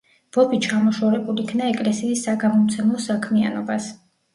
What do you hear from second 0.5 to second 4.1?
ჩამოშორებულ იქნა ეკლესიის საგამომცემლო საქმიანობას.